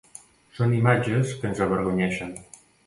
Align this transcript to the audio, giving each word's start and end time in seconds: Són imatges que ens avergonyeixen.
Són 0.59 0.73
imatges 0.79 1.37
que 1.43 1.47
ens 1.51 1.65
avergonyeixen. 1.69 2.37